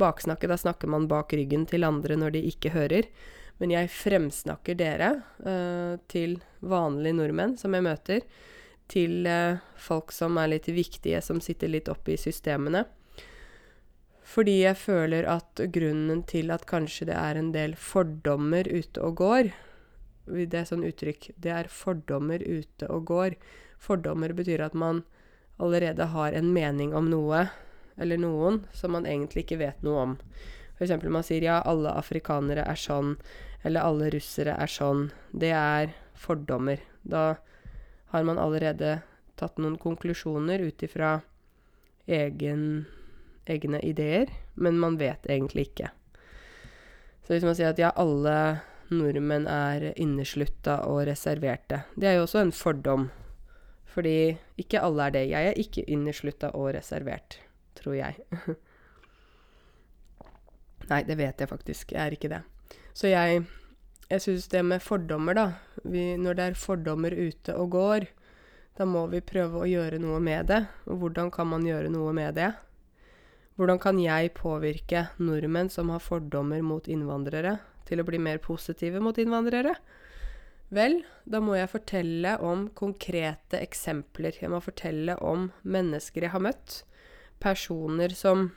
[0.00, 3.10] Baksnakke, da snakker man bak ryggen til andre når de ikke hører.
[3.60, 5.10] Men jeg fremsnakker dere
[5.44, 8.24] uh, til vanlige nordmenn som jeg møter.
[8.90, 12.86] Til uh, folk som er litt viktige, som sitter litt oppe i systemene.
[14.30, 19.16] Fordi jeg føler at grunnen til at kanskje det er en del fordommer ute og
[19.18, 19.48] går
[20.30, 21.32] Det er sånn uttrykk.
[21.34, 23.34] Det er fordommer ute og går
[23.80, 25.02] Fordommer betyr at man
[25.60, 27.46] allerede har en mening om noe
[28.00, 30.16] eller noen som man egentlig ikke vet noe om.
[30.78, 31.02] F.eks.
[31.04, 33.16] man sier ja, alle afrikanere er sånn,
[33.64, 35.10] eller alle russere er sånn.
[35.32, 36.80] Det er fordommer.
[37.02, 37.34] Da
[38.14, 39.02] har man allerede
[39.36, 41.18] tatt noen konklusjoner ut ifra
[42.08, 45.92] egne ideer, men man vet egentlig ikke.
[47.24, 52.24] Så hvis man sier at ja, alle nordmenn er inneslutta og reserverte, det er jo
[52.24, 53.10] også en fordom.
[53.90, 55.24] Fordi ikke alle er det.
[55.32, 57.40] Jeg er ikke inneslutta og reservert,
[57.78, 58.14] tror jeg.
[60.90, 61.92] Nei, det vet jeg faktisk.
[61.96, 62.42] Jeg er ikke det.
[62.94, 63.42] Så jeg
[64.10, 65.52] jeg syns det med fordommer, da
[65.84, 68.06] vi, Når det er fordommer ute og går,
[68.78, 70.64] da må vi prøve å gjøre noe med det.
[70.90, 72.50] Og hvordan kan man gjøre noe med det?
[73.54, 79.02] Hvordan kan jeg påvirke nordmenn som har fordommer mot innvandrere, til å bli mer positive
[79.04, 79.76] mot innvandrere?
[80.70, 84.36] Vel, da må jeg fortelle om konkrete eksempler.
[84.38, 86.84] Jeg må fortelle om mennesker jeg har møtt.
[87.42, 88.52] Personer som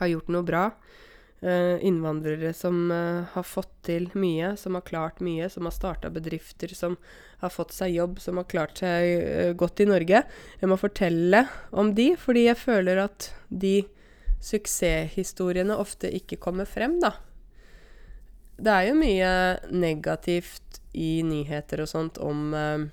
[0.00, 0.64] har gjort noe bra.
[1.40, 6.10] Uh, innvandrere som uh, har fått til mye, som har klart mye, som har starta
[6.12, 6.98] bedrifter, som
[7.40, 10.20] har fått seg jobb, som har klart seg uh, godt i Norge.
[10.60, 13.78] Jeg må fortelle om de, fordi jeg føler at de
[14.44, 17.14] suksesshistoriene ofte ikke kommer frem, da.
[18.60, 19.32] Det er jo mye
[19.72, 22.86] negativt i nyheter og sånt om eh,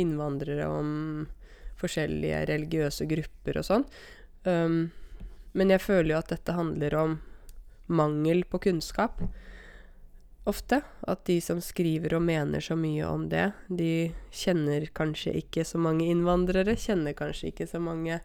[0.00, 1.28] innvandrere, om
[1.80, 3.84] forskjellige religiøse grupper og sånn.
[4.44, 4.90] Um,
[5.56, 7.16] men jeg føler jo at dette handler om
[7.90, 9.22] mangel på kunnskap.
[10.48, 10.80] Ofte.
[11.10, 15.80] At de som skriver og mener så mye om det, de kjenner kanskje ikke så
[15.82, 16.78] mange innvandrere.
[16.78, 18.20] Kjenner kanskje ikke så mange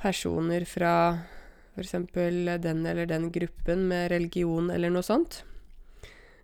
[0.00, 0.94] personer fra
[1.76, 1.94] f.eks.
[2.12, 5.42] den eller den gruppen med religion eller noe sånt.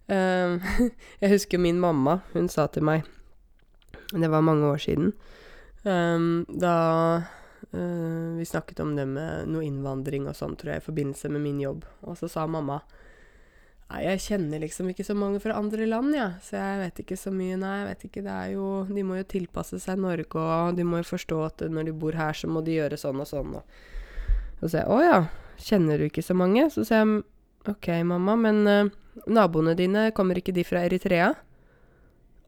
[0.08, 0.56] Uh,
[1.22, 3.02] jeg husker min mamma, hun sa til meg
[4.08, 5.12] Det var mange år siden.
[5.84, 6.76] Um, da
[7.74, 11.44] uh, vi snakket om det med noe innvandring og sånn, tror jeg, i forbindelse med
[11.44, 11.84] min jobb.
[12.08, 12.80] Og så sa mamma
[13.88, 16.20] Nei, jeg kjenner liksom ikke så mange fra andre land, jeg.
[16.20, 16.42] Ja.
[16.44, 17.74] Så jeg vet ikke så mye, nei.
[17.78, 21.00] Jeg vet ikke, det er jo De må jo tilpasse seg Norge, og de må
[21.00, 23.56] jo forstå at når de bor her, så må de gjøre sånn og sånn.
[23.56, 25.20] Og så sier jeg å ja,
[25.64, 26.66] kjenner du ikke så mange?
[26.74, 27.24] Så sier jeg
[27.68, 28.92] OK, mamma, men uh,
[29.26, 31.32] Naboene dine, kommer ikke de fra Eritrea?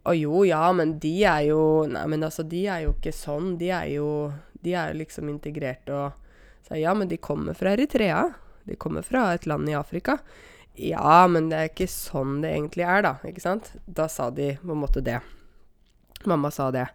[0.05, 3.57] Å jo, ja, men de er jo Nei, men altså, de er jo ikke sånn.
[3.61, 4.31] De er jo
[4.65, 6.17] De er jo liksom integrert og
[6.67, 8.23] Så ja, men de kommer fra Eritrea.
[8.65, 10.19] De kommer fra et land i Afrika.
[10.79, 13.15] Ja, men det er ikke sånn det egentlig er, da.
[13.27, 13.73] Ikke sant?
[13.85, 15.19] Da sa de på en måte det.
[16.31, 16.87] Mamma sa det.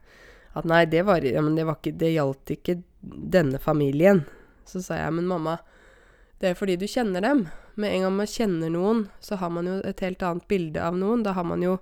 [0.55, 4.23] At nei, det var Ja, det var ikke Det gjaldt ikke denne familien.
[4.65, 5.59] Så sa jeg, men mamma,
[6.41, 7.45] det er fordi du kjenner dem.
[7.75, 10.95] Med en gang man kjenner noen, så har man jo et helt annet bilde av
[10.97, 11.23] noen.
[11.25, 11.77] Da har man jo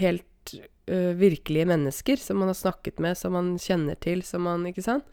[0.00, 0.54] helt
[0.88, 4.84] ø, virkelige mennesker som man har snakket med, som man kjenner til, som man Ikke
[4.84, 5.04] sant?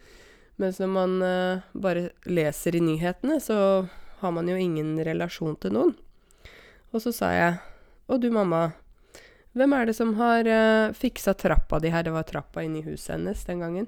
[0.55, 1.35] Mens når man ø,
[1.73, 3.87] bare leser i nyhetene, så
[4.21, 5.93] har man jo ingen relasjon til noen.
[6.95, 7.59] Og så sa jeg
[8.05, 8.69] Å, du mamma,
[9.57, 12.03] hvem er det som har uh, fiksa trappa di her?
[12.05, 13.87] Det var trappa inni huset hennes den gangen.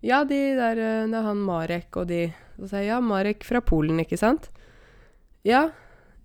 [0.00, 0.78] Ja, de der
[1.10, 4.48] Det er han Marek og de Så sa jeg ja, Marek fra Polen, ikke sant?
[5.42, 5.70] Ja.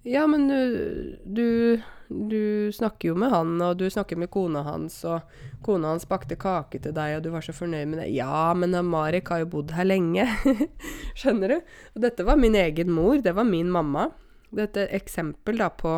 [0.04, 4.99] Ja, men du, du Du snakker jo med han, og du snakker med kona hans,
[5.10, 5.25] og
[5.65, 8.12] kona hans bakte kake til deg, og du var så fornøyd med det.
[8.13, 10.28] Ja, men Marek har jo bodd her lenge.
[11.17, 11.71] Skjønner du?
[11.95, 13.17] Og dette var min egen mor.
[13.25, 14.12] Det var min mamma.
[14.54, 15.97] Dette er et eksempel da på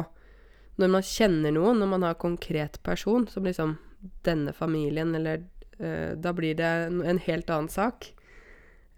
[0.77, 3.75] når man kjenner noen, når man har konkret person, som liksom
[4.23, 5.43] denne familien, eller
[5.81, 8.13] uh, Da blir det en, en, helt annen sak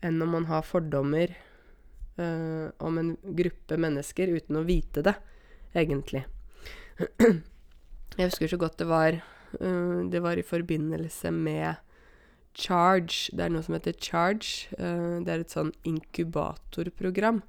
[0.03, 1.33] enn når man har fordommer
[2.19, 5.15] uh, om en gruppe mennesker uten å vite det,
[5.73, 6.25] egentlig.
[6.99, 11.79] Jeg husker så godt det var uh, Det var i forbindelse med
[12.59, 13.31] Charge.
[13.31, 14.67] Det er noe som heter Charge.
[14.75, 17.43] det er et sånn inkubatorprogram.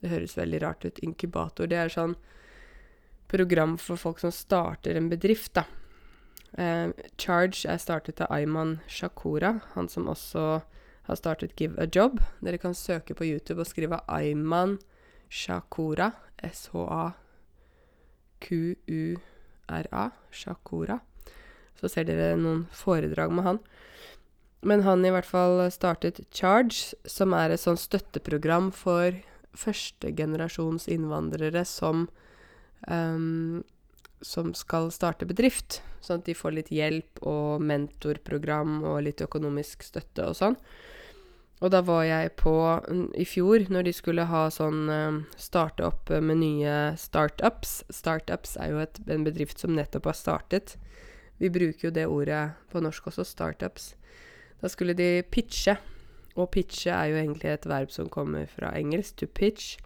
[0.00, 1.02] Det høres veldig rart ut.
[1.04, 1.68] Inkubator.
[1.68, 2.14] Det er sånn
[3.28, 5.64] program for folk som starter en bedrift, da.
[6.58, 10.62] Eh, Charge er startet av Ayman Shakura, han som også
[11.04, 12.20] har startet Give a Job.
[12.44, 14.78] Dere kan søke på YouTube og skrive Ayman
[15.28, 16.12] Shakura,
[16.44, 17.10] S-H-A-Q-U-R-A,
[20.30, 20.98] Shakura.
[21.80, 23.58] Så ser dere noen foredrag med han.
[24.64, 29.12] Men han i hvert fall startet Charge, som er et sånn støtteprogram for
[29.54, 32.08] førstegenerasjons innvandrere som
[32.88, 33.62] um,
[34.24, 35.82] som skal starte bedrift.
[36.04, 40.56] Sånn at de får litt hjelp og mentorprogram og litt økonomisk støtte og sånn.
[41.62, 42.52] Og da var jeg på
[43.14, 47.84] i fjor, når de skulle ha sånn uh, Starte opp med nye startups.
[47.94, 50.74] Startups er jo et, en bedrift som nettopp har startet.
[51.38, 53.94] Vi bruker jo det ordet på norsk også, startups.
[54.60, 55.76] Da skulle de pitche.
[56.34, 59.76] Og pitche er jo egentlig et verb som kommer fra engelsk, to pitch.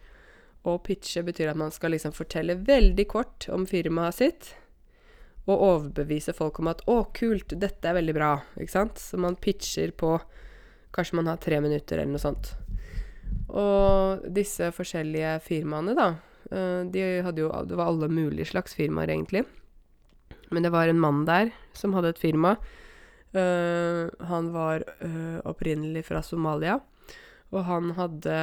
[0.69, 4.51] Og pitche betyr at man skal liksom fortelle veldig kort om firmaet sitt.
[5.49, 8.43] Og overbevise folk om at 'Å, kult, dette er veldig bra'.
[8.61, 8.99] Ikke sant?
[8.99, 10.19] Så man pitcher på
[10.95, 12.53] Kanskje man har tre minutter, eller noe sånt.
[13.49, 16.09] Og disse forskjellige firmaene, da
[16.53, 19.45] eh, De hadde jo Det var alle mulige slags firmaer, egentlig.
[20.51, 22.57] Men det var en mann der som hadde et firma.
[23.37, 26.79] Uh, han var uh, opprinnelig fra Somalia.
[27.53, 28.39] Og han hadde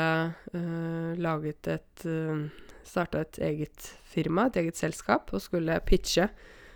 [0.54, 2.46] uh, laget et uh,
[2.86, 6.28] Starta et eget firma, et eget selskap, og skulle pitche,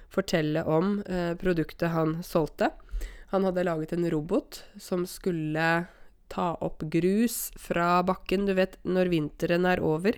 [0.09, 1.03] fortelle om
[1.37, 2.71] produktet han solgte.
[3.29, 5.85] Han hadde laget en robot som skulle
[6.29, 8.47] ta opp grus fra bakken.
[8.49, 10.17] Du vet, når vinteren er over,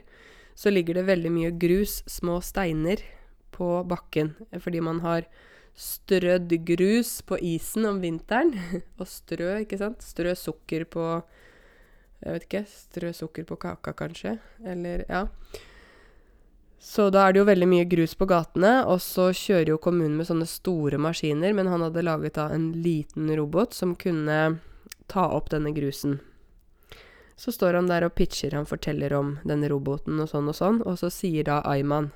[0.56, 3.04] så ligger det veldig mye grus, små steiner,
[3.52, 4.34] på bakken.
[4.64, 5.28] Fordi man har
[5.76, 8.56] strødd grus på isen om vinteren.
[9.00, 10.04] og strø, ikke sant.
[10.06, 11.08] Strø sukker på
[12.22, 12.64] jeg vet ikke.
[12.70, 14.38] Strø sukker på kaka, kanskje.
[14.64, 15.26] Eller Ja.
[16.82, 20.18] Så da er det jo veldig mye grus på gatene, og så kjører jo kommunen
[20.18, 24.40] med sånne store maskiner, men han hadde laget da en liten robot som kunne
[25.12, 26.18] ta opp denne grusen.
[27.38, 30.82] Så står han der og pitcher, han forteller om denne roboten og sånn og sånn,
[30.82, 32.12] og så sier da Ayman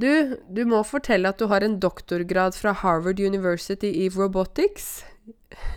[0.00, 5.04] Du, du må fortelle at du har en doktorgrad fra Harvard University i robotics.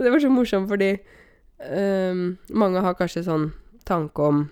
[0.00, 0.96] det var så morsomt fordi
[1.60, 3.50] Um, mange har kanskje sånn
[3.84, 4.46] tanke om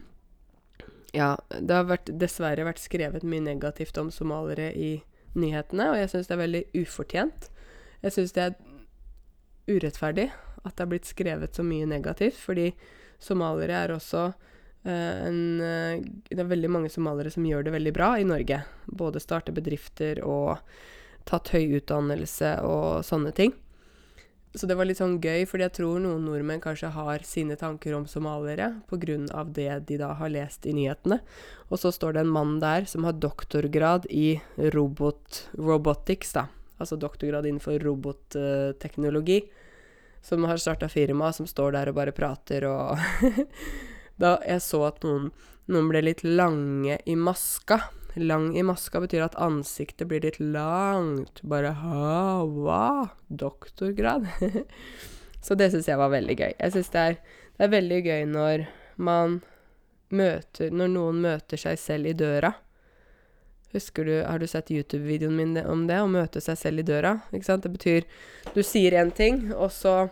[1.16, 4.98] Ja, det har vært, dessverre vært skrevet mye negativt om somaliere i
[5.38, 7.48] nyhetene, og jeg syns det er veldig ufortjent.
[8.04, 8.58] Jeg syns det er
[9.68, 10.28] urettferdig
[10.64, 12.70] at det har blitt skrevet så mye negativt, fordi
[13.22, 17.94] somaliere er også uh, en uh, Det er veldig mange somaliere som gjør det veldig
[17.96, 18.60] bra i Norge.
[18.86, 20.58] Både starte bedrifter og
[21.28, 23.54] tatt høy utdannelse og sånne ting.
[24.56, 27.92] Så det var litt sånn gøy, fordi jeg tror noen nordmenn kanskje har sine tanker
[27.94, 29.44] om somaliere pga.
[29.44, 31.20] det de da har lest i nyhetene.
[31.68, 36.48] Og så står det en mann der som har doktorgrad i robot, robotics, da.
[36.78, 39.42] Altså doktorgrad innenfor robotteknologi.
[40.22, 42.98] Som har starta firma, som står der og bare prater og
[44.18, 45.28] Da jeg så at noen,
[45.70, 47.78] noen ble litt lange i maska
[48.18, 51.42] Lang i maska betyr at ansiktet blir litt langt.
[51.42, 53.08] Bare ha?
[53.28, 54.26] Doktorgrad?
[55.44, 56.54] Så det syns jeg var veldig gøy.
[56.58, 57.04] Jeg syns det,
[57.56, 58.66] det, er veldig gøy når
[58.98, 59.40] man
[60.08, 62.54] møter Når noen møter seg selv i døra.
[63.74, 67.18] Husker du, Har du sett YouTube-videoen min om det, å møte seg selv i døra?
[67.30, 67.66] Ikke sant?
[67.66, 68.08] Det betyr
[68.54, 70.08] du sier én ting, og så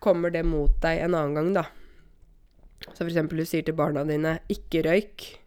[0.00, 1.64] kommer det mot deg en annen gang, da.
[2.90, 5.43] Så for eksempel du sier til barna dine 'ikke røyk',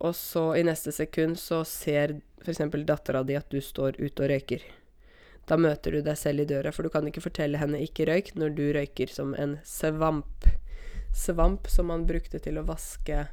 [0.00, 2.62] og så i neste sekund så ser f.eks.
[2.88, 4.64] dattera di at du står ute og røyker.
[5.48, 8.36] Da møter du deg selv i døra, for du kan ikke fortelle henne 'ikke røyk'
[8.38, 10.46] når du røyker som en svamp.
[11.12, 13.26] Svamp som man brukte til å vaske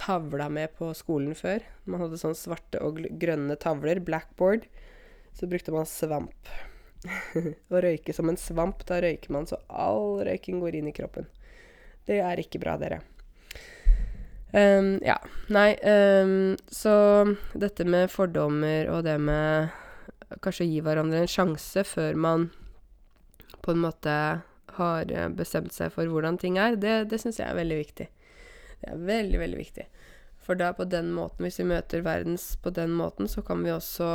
[0.00, 1.60] tavla med på skolen før.
[1.84, 4.66] Man hadde sånne svarte og grønne tavler, blackboard.
[5.36, 6.48] Så brukte man svamp.
[7.72, 11.28] Å røyke som en svamp, da røyker man så all røyken går inn i kroppen.
[12.08, 13.02] Det er ikke bra, dere.
[14.52, 15.16] Um, ja.
[15.48, 16.94] Nei, um, så
[17.54, 19.70] dette med fordommer og det med
[20.42, 22.48] kanskje å gi hverandre en sjanse før man
[23.62, 24.14] på en måte
[24.76, 28.06] har eh, bestemt seg for hvordan ting er, det, det syns jeg er veldig viktig.
[28.80, 29.86] Det er veldig, veldig viktig.
[30.40, 33.74] For da på den måten, hvis vi møter verdens på den måten, så kan vi
[33.74, 34.10] også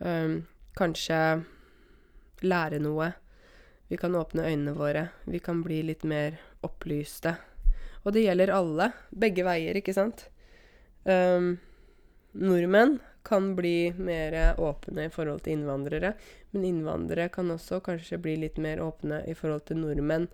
[0.00, 0.38] um,
[0.78, 1.20] kanskje
[2.46, 3.12] lære noe.
[3.90, 5.08] Vi kan åpne øynene våre.
[5.26, 7.36] Vi kan bli litt mer opplyste.
[8.06, 8.92] Og det gjelder alle.
[9.10, 10.28] Begge veier, ikke sant?
[11.02, 11.56] Um,
[12.38, 16.12] nordmenn kan bli mer åpne i forhold til innvandrere.
[16.54, 20.28] Men innvandrere kan også kanskje bli litt mer åpne i forhold til nordmenn.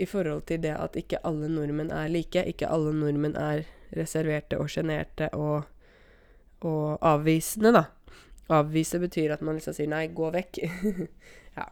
[0.00, 2.46] I forhold til det at ikke alle nordmenn er like.
[2.48, 5.68] Ikke alle nordmenn er reserverte og sjenerte og,
[6.64, 7.84] og, avvisende, da.
[8.48, 10.64] Avvise betyr at man liksom sier 'nei, gå vekk'.
[11.58, 11.68] ja.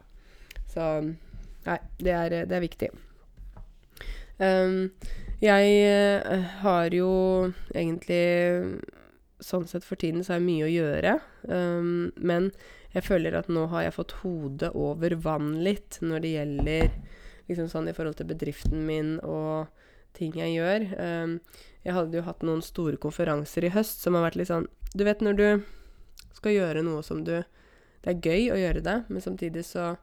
[0.69, 0.85] Så
[1.63, 2.89] Nei, det er, det er viktig.
[4.39, 4.91] Um,
[5.43, 5.71] jeg
[6.23, 7.13] uh, har jo
[7.75, 8.81] egentlig
[9.43, 11.13] Sånn sett for tiden så har jeg mye å gjøre.
[11.51, 12.45] Um, men
[12.93, 16.93] jeg føler at nå har jeg fått hodet over vann litt når det gjelder
[17.49, 19.67] liksom sånn i forhold til bedriften min og
[20.15, 20.85] ting jeg gjør.
[20.95, 21.35] Um,
[21.83, 25.03] jeg hadde jo hatt noen store konferanser i høst som har vært litt sånn Du
[25.03, 25.47] vet når du
[26.37, 27.33] skal gjøre noe som du
[28.03, 29.93] Det er gøy å gjøre det, men samtidig så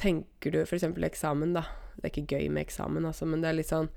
[0.00, 0.86] tenker du f.eks.
[1.06, 1.66] eksamen, da.
[2.00, 3.90] Det er ikke gøy med eksamen, altså, men det er litt sånn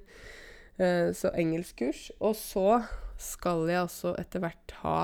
[0.75, 2.09] Eh, så engelskkurs.
[2.19, 2.81] Og så
[3.23, 4.97] skal jeg også etter hvert ha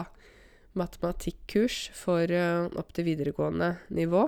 [0.74, 4.24] matematikkurs for uh, opp til videregående nivå.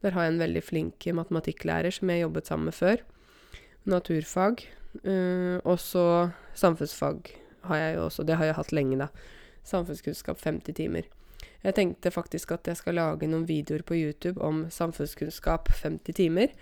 [0.00, 3.04] Der har jeg en veldig flink matematikklærer som jeg jobbet sammen med før
[3.86, 4.66] naturfag.
[5.04, 7.34] Uh, og så samfunnsfag
[7.68, 8.24] har jeg jo også.
[8.26, 9.10] Det har jeg hatt lenge, da.
[9.66, 11.08] Samfunnskunnskap 50 timer.
[11.64, 16.52] Jeg tenkte faktisk at jeg skal lage noen videoer på YouTube om samfunnskunnskap 50 timer.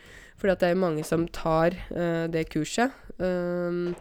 [0.41, 2.95] Fordi at det er mange som tar uh, det kurset.
[3.19, 3.95] Um,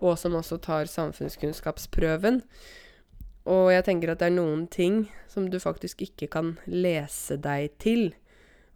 [0.00, 2.42] og som også tar samfunnskunnskapsprøven.
[3.50, 7.72] Og jeg tenker at det er noen ting som du faktisk ikke kan lese deg
[7.80, 8.10] til.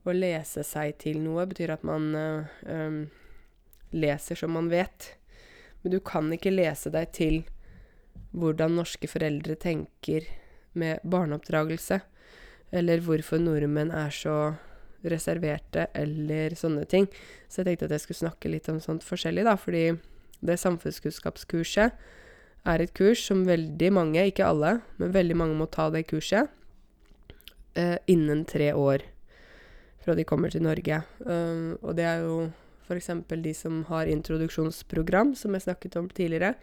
[0.04, 3.04] Å lese seg til noe betyr at man uh, um,
[3.94, 5.14] leser som man vet.
[5.82, 7.42] Men du kan ikke lese deg til
[8.34, 10.26] hvordan norske foreldre tenker
[10.74, 12.00] med barneoppdragelse,
[12.74, 14.38] eller hvorfor nordmenn er så
[15.04, 17.06] reserverte, eller sånne ting.
[17.46, 19.86] Så jeg tenkte at jeg skulle snakke litt om sånt forskjellig, da, fordi
[20.44, 22.04] det samfunnskunnskapskurset
[22.64, 26.48] er et kurs som veldig mange, ikke alle, men veldig mange må ta det kurset
[27.76, 29.04] eh, innen tre år
[30.04, 31.00] fra de kommer til Norge.
[31.24, 32.36] Um, og det er jo
[32.84, 33.10] F.eks.
[33.28, 36.54] de som har introduksjonsprogram, som jeg snakket om tidligere.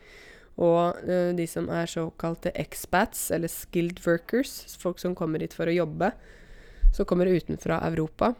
[0.61, 5.69] Og uh, de som er såkalte expats, eller skilled workers, folk som kommer hit for
[5.69, 6.11] å jobbe.
[6.93, 8.34] Som kommer utenfra Europa.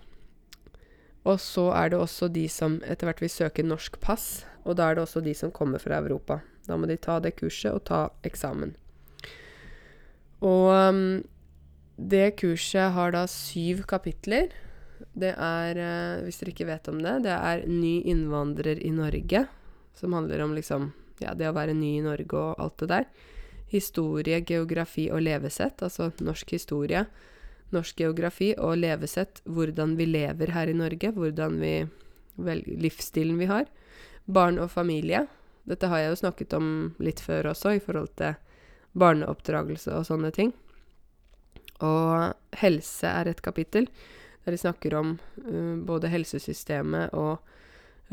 [1.24, 4.44] Og så er det også de som etter hvert vil søke norsk pass.
[4.66, 6.42] Og da er det også de som kommer fra Europa.
[6.68, 8.74] Da må de ta det kurset og ta eksamen.
[10.42, 11.22] Og um,
[11.98, 14.50] det kurset har da syv kapitler.
[15.14, 19.46] Det er, eh, hvis dere ikke vet om det, det er ny innvandrer i Norge.
[19.94, 23.10] Som handler om liksom ja, det å være ny i Norge og alt det der.
[23.72, 27.06] Historie, geografi og levesett, altså norsk historie,
[27.72, 29.44] norsk geografi og levesett.
[29.46, 31.76] Hvordan vi lever her i Norge, hvordan vi
[32.40, 33.68] vel, livsstilen vi har.
[34.26, 35.26] Barn og familie.
[35.68, 36.68] Dette har jeg jo snakket om
[37.04, 38.40] litt før også, i forhold til
[38.98, 40.56] barneoppdragelse og sånne ting.
[41.84, 43.88] Og helse er et kapittel
[44.46, 47.40] der de snakker om uh, både helsesystemet og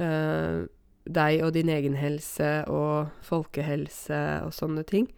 [0.01, 0.67] uh,
[1.09, 5.09] deg og din egen helse og folkehelse og sånne ting.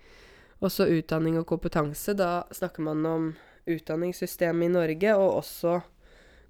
[0.61, 2.15] Også utdanning og kompetanse.
[2.15, 3.31] Da snakker man om
[3.71, 5.81] utdanningssystemet i Norge, og også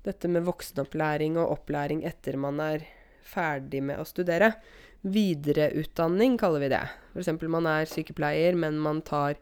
[0.05, 2.87] dette med voksenopplæring og opplæring etter man er
[3.27, 4.55] ferdig med å studere.
[5.01, 6.83] Videreutdanning kaller vi det.
[7.15, 7.33] F.eks.
[7.49, 9.39] man er sykepleier, men man tar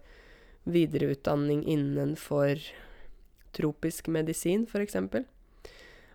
[0.69, 2.61] videreutdanning innenfor
[3.59, 4.97] tropisk medisin, f.eks.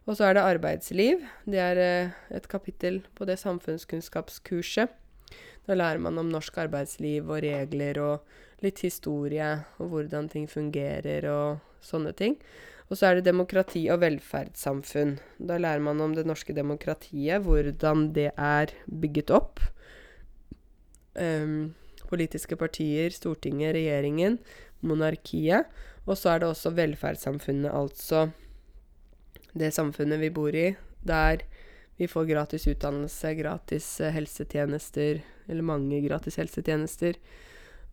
[0.04, 1.22] Og så er det arbeidsliv.
[1.48, 5.00] Det er eh, et kapittel på det samfunnskunnskapskurset.
[5.64, 9.48] Da lærer man om norsk arbeidsliv og regler og litt historie
[9.80, 12.36] og hvordan ting fungerer og sånne ting.
[12.92, 15.16] Og så er det demokrati og velferdssamfunn.
[15.40, 19.64] Da lærer man om det norske demokratiet, hvordan det er bygget opp.
[21.16, 21.74] Um,
[22.10, 24.38] politiske partier, Stortinget, regjeringen,
[24.82, 25.72] monarkiet.
[26.04, 28.28] Og så er det også velferdssamfunnet, altså
[29.54, 30.74] det samfunnet vi bor i,
[31.06, 31.46] der
[31.96, 37.20] vi får gratis utdannelse, gratis eh, helsetjenester, eller mange gratis helsetjenester,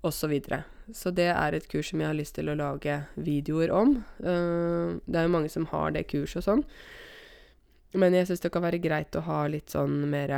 [0.00, 0.16] osv.
[0.16, 0.62] Så, videre.
[0.96, 3.98] så det er et kurs som jeg har lyst til å lage videoer om.
[4.16, 6.62] Uh, det er jo mange som har det kurset og sånn.
[8.00, 10.32] Men jeg syns det kan være greit å ha litt sånn mer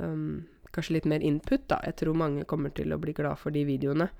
[0.00, 1.78] um, Kanskje litt mer input, da.
[1.88, 4.10] Jeg tror mange kommer til å bli glad for de videoene.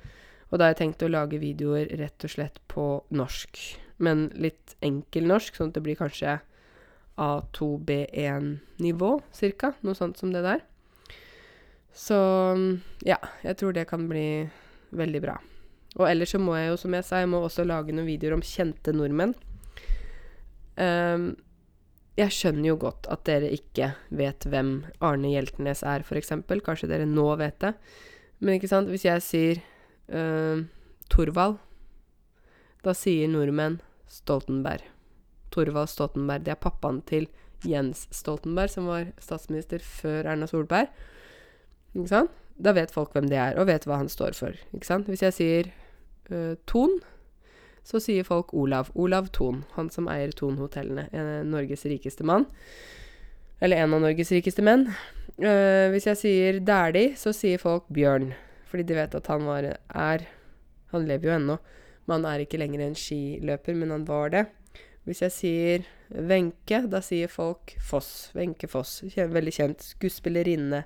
[0.51, 3.59] Og da har jeg tenkt å lage videoer rett og slett på norsk
[3.97, 6.39] men litt enkel norsk, sånn at det blir kanskje
[7.23, 9.73] A2B1-nivå, cirka.
[9.87, 10.65] Noe sånt som det der.
[11.97, 12.19] Så
[13.09, 14.45] ja, jeg tror det kan bli
[14.97, 15.39] veldig bra.
[15.97, 18.37] Og ellers så må jeg jo, som jeg sa, jeg må også lage noen videoer
[18.37, 19.33] om kjente nordmenn.
[20.77, 21.31] Um,
[22.21, 26.35] jeg skjønner jo godt at dere ikke vet hvem Arne Hjeltnes er, f.eks.
[26.65, 27.73] Kanskje dere nå vet det.
[28.45, 29.65] Men ikke sant, hvis jeg sier
[30.13, 30.63] uh,
[31.13, 31.59] Torvald,
[32.87, 33.81] da sier nordmenn
[34.11, 34.85] Stoltenberg.
[35.55, 36.45] Torvald Stoltenberg.
[36.47, 37.27] Det er pappaen til
[37.67, 40.93] Jens Stoltenberg, som var statsminister før Erna Solberg.
[41.97, 42.35] Ikke sant?
[42.57, 44.57] Da vet folk hvem det er, og vet hva han står for.
[44.77, 45.11] Ikke sant?
[45.11, 45.71] Hvis jeg sier
[46.31, 46.99] uh, Ton,
[47.87, 48.91] så sier folk Olav.
[48.99, 49.63] Olav Thon.
[49.77, 51.07] Han som eier Thon-hotellene.
[51.47, 52.49] Norges rikeste mann.
[53.63, 54.89] Eller en av Norges rikeste menn.
[55.39, 58.33] Uh, hvis jeg sier Dæhlie, så sier folk Bjørn.
[58.67, 60.27] Fordi de vet at han var er
[60.93, 61.59] Han lever jo ennå.
[62.07, 64.47] men han er ikke lenger en skiløper, men han var det.
[65.07, 68.31] Hvis jeg sier Wenche, da sier folk Foss.
[68.35, 69.03] Wenche Foss.
[69.17, 70.85] Veldig kjent skuespillerinne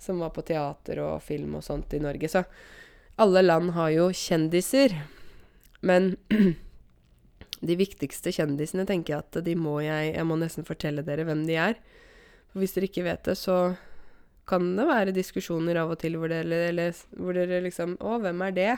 [0.00, 2.28] som var på teater og film og sånt i Norge.
[2.28, 2.44] Så
[3.20, 4.96] alle land har jo kjendiser.
[5.84, 6.14] Men
[7.68, 11.44] de viktigste kjendisene tenker jeg at de må jeg Jeg må nesten fortelle dere hvem
[11.48, 11.76] de er.
[12.50, 13.76] For hvis dere ikke vet det, så
[14.50, 18.42] kan det være diskusjoner av og til hvor dere, eller, hvor dere liksom Å, hvem
[18.48, 18.72] er det?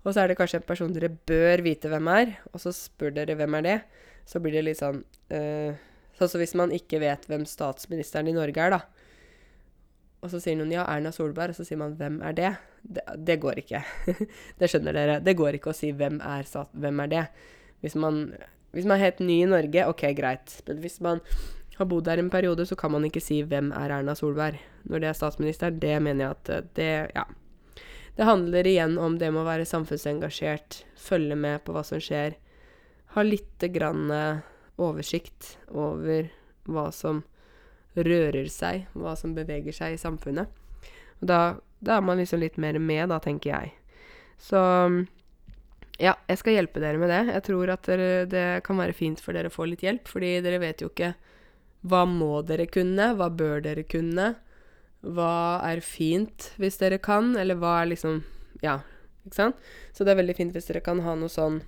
[0.00, 3.12] Og så er det kanskje en person dere bør vite hvem er, og så spør
[3.18, 3.76] dere hvem er det.
[4.28, 5.02] Så blir det litt sånn
[5.34, 5.86] uh,
[6.20, 8.80] Sånn som hvis man ikke vet hvem statsministeren i Norge er, da.
[10.20, 12.50] Og så sier noen ja, Erna Solberg, og så sier man hvem er det?
[12.82, 13.80] Det, det går ikke.
[14.60, 15.14] det skjønner dere.
[15.24, 16.44] Det går ikke å si hvem er,
[16.76, 17.22] hvem er det.
[17.80, 18.26] Hvis man,
[18.76, 20.58] hvis man er helt ny i Norge, ok, greit.
[20.66, 21.24] Men hvis man
[21.80, 25.00] har bodd der en periode, så kan man ikke si 'hvem er Erna Solberg' når
[25.00, 25.70] det er statsminister.
[25.70, 27.24] Det mener jeg at det Ja.
[28.16, 32.34] Det handler igjen om det med å være samfunnsengasjert, følge med på hva som skjer,
[33.14, 34.42] ha lite grann eh,
[34.78, 36.28] oversikt over
[36.64, 37.22] hva som
[37.96, 40.48] rører seg, hva som beveger seg i samfunnet.
[41.20, 43.72] Og da, da er man liksom litt mer med, da, tenker jeg.
[44.38, 44.60] Så
[46.00, 47.24] ja, jeg skal hjelpe dere med det.
[47.34, 50.38] Jeg tror at dere, det kan være fint for dere å få litt hjelp, fordi
[50.44, 51.14] dere vet jo ikke
[51.80, 54.34] hva må dere kunne, hva bør dere kunne?
[55.00, 58.20] Hva er fint hvis dere kan, eller hva er liksom
[58.60, 58.82] Ja,
[59.24, 59.62] ikke sant?
[59.96, 61.62] Så det er veldig fint hvis dere kan ha noe sånn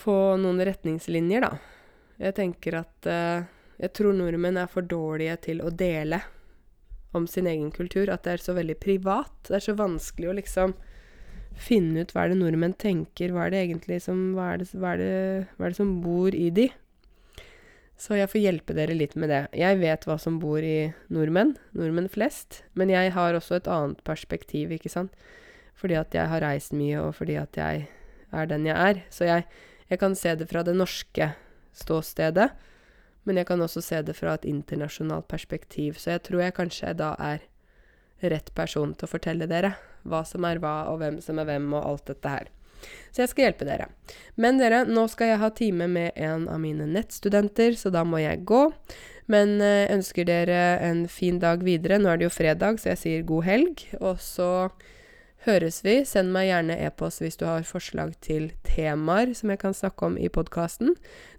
[0.00, 1.58] Få noen retningslinjer, da.
[2.20, 3.46] Jeg tenker at uh,
[3.78, 6.22] Jeg tror nordmenn er for dårlige til å dele
[7.12, 8.10] om sin egen kultur.
[8.10, 9.32] At det er så veldig privat.
[9.48, 10.74] Det er så vanskelig å liksom
[11.60, 14.68] finne ut hva er det nordmenn tenker, hva er det egentlig som Hva er det,
[14.72, 15.16] hva er det,
[15.56, 16.68] hva er det som bor i de?
[18.00, 19.42] Så jeg får hjelpe dere litt med det.
[19.60, 24.00] Jeg vet hva som bor i nordmenn, nordmenn flest, men jeg har også et annet
[24.08, 25.12] perspektiv, ikke sant.
[25.76, 27.84] Fordi at jeg har reist mye, og fordi at jeg
[28.32, 29.02] er den jeg er.
[29.12, 29.44] Så jeg,
[29.92, 31.28] jeg kan se det fra det norske
[31.76, 32.48] ståstedet,
[33.28, 36.00] men jeg kan også se det fra et internasjonalt perspektiv.
[36.00, 37.44] Så jeg tror jeg kanskje da er
[38.32, 39.74] rett person til å fortelle dere
[40.08, 42.48] hva som er hva, og hvem som er hvem, og alt dette her.
[43.10, 43.86] Så jeg skal hjelpe dere.
[44.40, 48.16] Men dere, nå skal jeg ha time med en av mine nettstudenter, så da må
[48.22, 48.62] jeg gå.
[49.30, 51.98] Men jeg eh, ønsker dere en fin dag videre.
[52.00, 53.74] Nå er det jo fredag, så jeg sier god helg.
[54.00, 54.68] Og så
[55.46, 55.94] høres vi.
[56.08, 60.14] Send meg gjerne e-post hvis du har forslag til temaer som jeg kan snakke om
[60.18, 60.90] i podkasten.